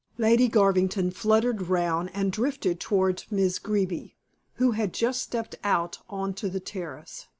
[0.17, 4.15] Lady Garvington fluttered round, and drifted towards Miss Greeby,
[4.55, 7.27] who had just stepped out on to the terrace.